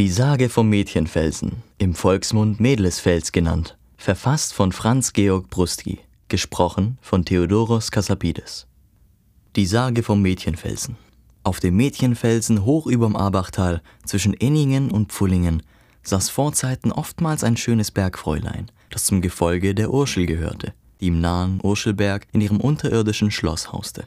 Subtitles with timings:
[0.00, 5.98] Die Sage vom Mädchenfelsen, im Volksmund Mädlesfels genannt, verfasst von Franz Georg Brustgi,
[6.28, 8.66] gesprochen von Theodoros Kassapides.
[9.56, 10.96] Die Sage vom Mädchenfelsen.
[11.42, 15.62] Auf dem Mädchenfelsen hoch überm Abachtal zwischen Enningen und Pfullingen
[16.02, 21.60] saß vorzeiten oftmals ein schönes Bergfräulein, das zum Gefolge der Urschel gehörte, die im nahen
[21.62, 24.06] Urschelberg in ihrem unterirdischen Schloss hauste.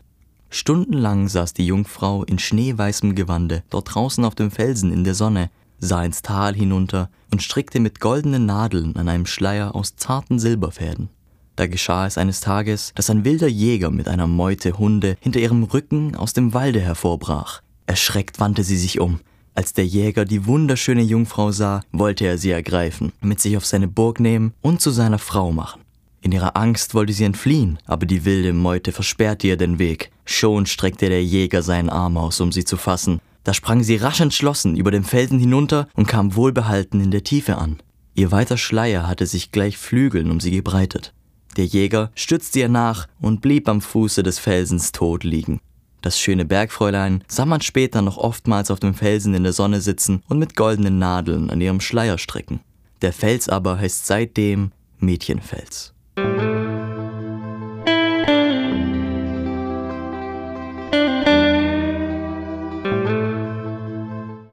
[0.49, 5.51] Stundenlang saß die Jungfrau in schneeweißem Gewande dort draußen auf dem Felsen in der Sonne,
[5.83, 11.09] sah ins Tal hinunter und strickte mit goldenen Nadeln an einem Schleier aus zarten Silberfäden.
[11.55, 15.63] Da geschah es eines Tages, dass ein wilder Jäger mit einer Meute Hunde hinter ihrem
[15.63, 17.61] Rücken aus dem Walde hervorbrach.
[17.85, 19.19] Erschreckt wandte sie sich um.
[19.53, 23.87] Als der Jäger die wunderschöne Jungfrau sah, wollte er sie ergreifen, mit sich auf seine
[23.87, 25.81] Burg nehmen und zu seiner Frau machen.
[26.21, 30.11] In ihrer Angst wollte sie entfliehen, aber die wilde Meute versperrte ihr den Weg.
[30.25, 34.21] Schon streckte der Jäger seinen Arm aus, um sie zu fassen, da sprang sie rasch
[34.21, 37.81] entschlossen über den Felsen hinunter und kam wohlbehalten in der Tiefe an.
[38.15, 41.13] Ihr weiter Schleier hatte sich gleich Flügeln um sie gebreitet.
[41.57, 45.59] Der Jäger stützte ihr nach und blieb am Fuße des Felsens tot liegen.
[46.01, 50.21] Das schöne Bergfräulein sah man später noch oftmals auf dem Felsen in der Sonne sitzen
[50.27, 52.59] und mit goldenen Nadeln an ihrem Schleier stricken.
[53.01, 55.92] Der Fels aber heißt seitdem Mädchenfels.